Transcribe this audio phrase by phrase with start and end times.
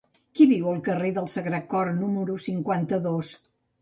[0.37, 3.31] Qui viu al carrer del Sagrat Cor número cinquanta-dos?